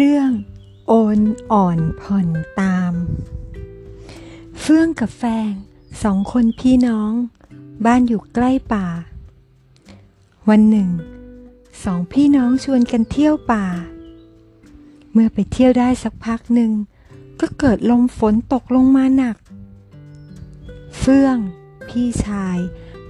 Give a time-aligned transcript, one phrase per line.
[0.00, 0.32] เรื่อง
[0.86, 1.18] โอน
[1.52, 2.28] อ่อนผ่อน
[2.60, 2.92] ตาม
[4.60, 5.52] เฟื่องกับแฟง
[6.02, 7.12] สองคนพี่น้อง
[7.84, 8.86] บ้านอยู่ใกล้ป่า
[10.48, 10.90] วันหนึ่ง
[11.84, 13.66] สองพี่น้องชวนกันเที่ยวป่า
[15.12, 16.72] เมื่อไปเที่ยวได้สักพักหนึ่ง
[17.40, 19.36] ก็เกิดลมฝนตกลงมาหนัก
[20.98, 21.36] เฟื่อง
[21.88, 22.58] พี่ชาย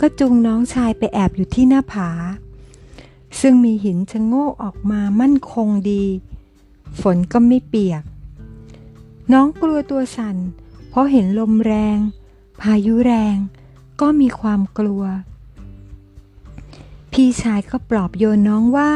[0.00, 2.10] ก็จูงน้องชายไปแอบอยู่ที่หน้าผา
[3.40, 6.04] ซึ่งมีหินชะโงกออกมามั่นคงดี
[7.02, 8.02] ฝนก็ไม่เปียก
[9.32, 10.36] น้องกลัวตัวสั่น
[10.88, 11.98] เพราะเห็นลมแรง
[12.60, 13.36] พายุแรง
[14.00, 15.02] ก็มีความกลัว
[17.12, 18.92] พี่ชายก็ปลอบโยนน้องว่า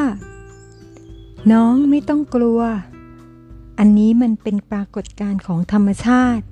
[1.52, 2.60] น้องไม่ต้องกลัว
[3.78, 6.44] อันนี้มันเป็นปรากฏการณ์ของธรรมชาติ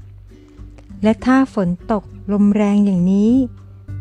[1.02, 3.32] และถ้าฝนตกลมแรงอย่างนี้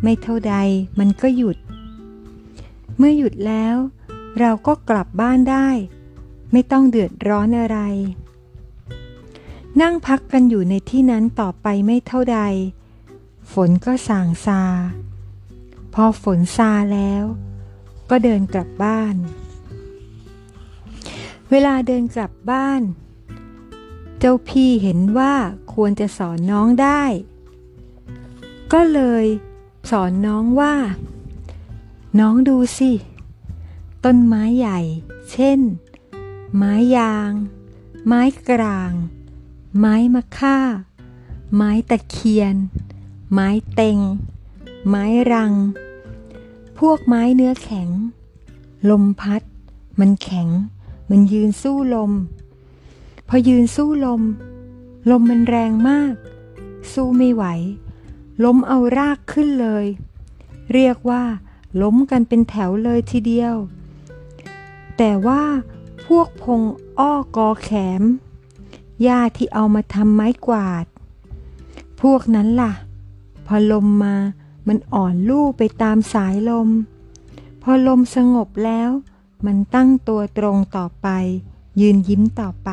[0.04, 0.56] ไม่เท่าใด
[1.00, 1.58] มันก็หยุด
[2.98, 3.76] เมื่อหยุดแล้ว
[4.40, 5.68] เราก็กลับบ้านได้
[6.52, 7.80] ไม่ต้องเดือดร้อนอะไร
[9.82, 12.40] นั่งพักกันอยู่ในที่นั้นต่อไปไม่เท่าใด
[13.52, 14.62] ฝนก็สางซา
[15.94, 17.24] พอฝนซาแล้ว
[18.10, 19.16] ก็เดินกลับบ้าน
[21.50, 22.82] เวลาเดินกลับบ้าน
[24.20, 25.34] เจ้าพี่เห็นว่า
[25.74, 27.04] ควรจะสอนน้องได้
[28.74, 29.26] ก็เลย
[29.90, 30.76] สอนน้องว่า
[32.20, 32.92] น้องดูสิ
[34.06, 34.80] ต้นไม้ใหญ่
[35.32, 35.60] เช่น
[36.56, 37.32] ไม้ยาง
[38.08, 38.94] ไม้กลาง
[39.80, 40.58] ไม้มะค่า
[41.56, 42.56] ไม้ตะเคียน
[43.34, 44.00] ไม้เต็ง
[44.90, 45.54] ไม้รัง
[46.80, 47.90] พวกไม้เนื้อแข็ง
[48.90, 49.42] ลมพัด
[50.00, 50.50] มันแข็ง
[51.10, 52.12] มันยืนสู้ลม
[53.28, 54.22] พอยืนสู้ลม
[55.12, 56.14] ลมมันแรงมาก
[56.94, 57.44] สู้ไม่ไหว
[58.44, 59.86] ล้มเอารากขึ้นเลย
[60.74, 61.24] เรียกว่า
[61.82, 63.56] ล้มกันเป็นแถวเลยทีเดียว
[64.98, 65.42] แต่ว่า
[66.08, 66.62] พวกพง
[67.00, 67.70] อ้อกอแข
[68.00, 68.04] ม
[69.02, 70.86] หญ้าที่เอามาทำไม้กวาด
[72.02, 72.74] พวกนั้นล่ะ
[73.46, 74.16] พอลมมา
[74.68, 76.70] มันอ่อนลู่ไปตามสายลม
[77.64, 78.90] พอลมสงบแล้ว
[79.46, 81.08] มันตั้งตัวตรงต่อไป
[81.80, 82.70] ยืนยิ้มต่อไป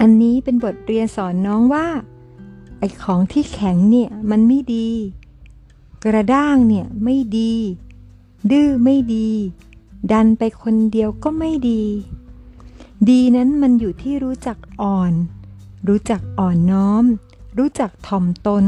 [0.00, 1.86] อันนี้เป็นบทเรียนสอนน้องว่า
[2.78, 4.90] ไอของที่แข็งเนี่ยมันไม่ดี
[6.04, 7.54] กระด้างเนี่ยไม่ดี
[8.50, 9.30] ดื้อไม่ดี
[10.12, 11.84] ดันไปคนเดียวก็ไม่ดี
[13.08, 15.12] ดีนั้นมันอยู่ที่รู้จักอ่อน
[15.88, 17.04] รู้จักอ่อนน้อม
[17.58, 18.64] รู้จักถ่อมตน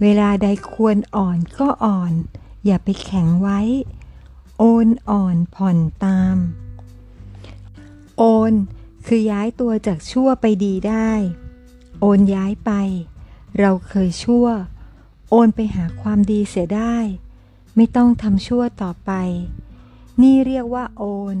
[0.00, 2.12] เวลาใดควรอ่อนก็อ่อน
[2.64, 3.60] อย่าไปแข็งไว้
[4.58, 6.36] โอนอ่อนผ่อนตาม
[8.18, 8.52] โอน
[9.06, 11.10] คือย้ายตัวจากชั่วไปดีได้
[12.00, 12.70] โอนย้ายไป
[13.58, 14.46] เราเคยชั่ว
[15.30, 16.96] โอนไปหาความดีเสียได้
[17.76, 19.10] ไม่ต้องทำชั่วต่อไป
[20.22, 21.02] นี่เรียกว่าโอ
[21.34, 21.36] น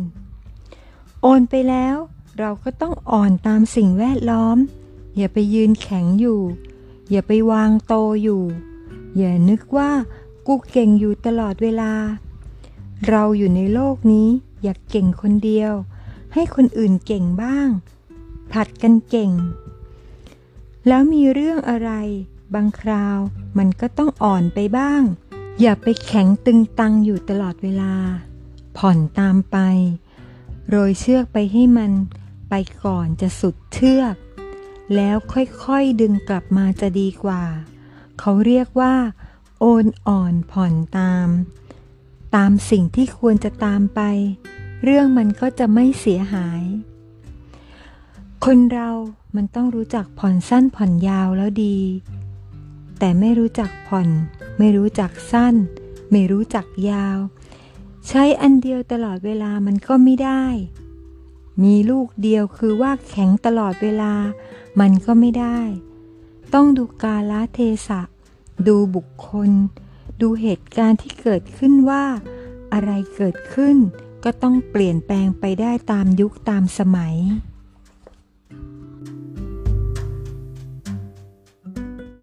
[1.22, 1.96] โอนไปแล้ว
[2.38, 4.56] เราก็ต้องอ่อนตามสิ่งแวดล้อม
[5.16, 6.40] อย่าไปยืนแข็งอยู่
[7.10, 8.42] อย่าไปวางโตอยู่
[9.16, 9.90] อย่านึกว่า
[10.46, 11.92] กูเก่งอยู่ตลอดเวลา
[13.08, 14.28] เราอยู่ในโลกนี้
[14.62, 15.72] อย่าเก่งคนเดียว
[16.34, 17.68] ให้คนอื่นเก่งบ้าง
[18.50, 19.30] ผลัดกันเก่ง
[20.86, 21.90] แล้วมีเรื่องอะไร
[22.54, 23.18] บางคราว
[23.58, 25.02] มันก็ต้องอ่อนไปบ้าง
[25.60, 27.94] อย่าไปแข็งตึงตังอยู่ตลอดเวลา
[28.76, 29.58] ผ่อนตามไป
[30.68, 31.92] โรยเชือกไปให้มัน
[32.50, 32.54] ไป
[32.84, 34.16] ก่อนจะสุดเชือก
[34.94, 37.44] แล้วค่อยๆดึงกลับมาจะดีกว่า
[38.18, 38.94] เขาเรียกว่า
[39.60, 41.28] โอนอ่อนผ่อนตาม
[42.36, 44.00] ตามสิ่งที่ควรจะตามไป
[44.84, 46.62] เรื่องมันก็จะไม่เสียหาย
[48.44, 48.90] คนเรา
[49.36, 51.78] มันต้องรู้จักผ่อนสั้นผ่อนยาวแล้วดี
[52.98, 54.08] แต่ไม่รู้จักผ่อน
[54.58, 55.54] ไม่รู้จักสั้น
[56.10, 57.18] ไม่รู้จักยาว
[58.08, 60.44] ใช้อันเดียวตลอดเวลามันก็ไม่ได้
[61.62, 64.14] มีลูกเดียวคือว่าแข็งตลอดเวลา
[64.80, 65.60] มันก็ไม่ได้
[66.54, 67.58] ต้องดูกาลเท
[67.88, 68.00] ศะ
[68.66, 69.50] ดูบุคคล
[70.20, 72.04] ดูเหตุการณ์ที่เกิดขึ้นว่า
[72.72, 73.76] อะไรเกิดขึ้น
[74.24, 77.16] ก็ต้องเปลี่ยนแปลงไปได้ตามยุคตามสมัย